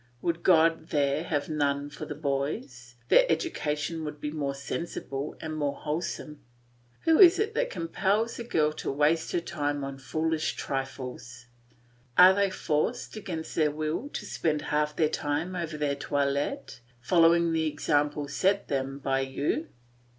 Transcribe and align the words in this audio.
Would 0.23 0.41
God 0.41 0.87
there 0.89 1.29
were 1.31 1.53
none 1.53 1.91
for 1.91 2.05
the 2.07 2.15
boys, 2.15 2.95
their 3.09 3.23
education 3.29 4.03
would 4.03 4.19
be 4.19 4.31
more 4.31 4.55
sensible 4.55 5.35
and 5.39 5.55
more 5.55 5.75
wholesome. 5.75 6.41
Who 7.01 7.19
is 7.19 7.37
it 7.37 7.53
that 7.53 7.69
compels 7.69 8.39
a 8.39 8.43
girl 8.43 8.71
to 8.73 8.91
waste 8.91 9.31
her 9.33 9.39
time 9.39 9.83
on 9.83 9.99
foolish 9.99 10.55
trifles? 10.55 11.45
Are 12.17 12.33
they 12.33 12.49
forced, 12.49 13.15
against 13.15 13.53
their 13.53 13.69
will, 13.69 14.09
to 14.13 14.25
spend 14.25 14.63
half 14.63 14.95
their 14.95 15.07
time 15.07 15.55
over 15.55 15.77
their 15.77 15.93
toilet, 15.95 16.79
following 16.99 17.51
the 17.53 17.67
example 17.67 18.27
set 18.27 18.69
them 18.69 18.97
by 18.97 19.19
you? 19.19 19.67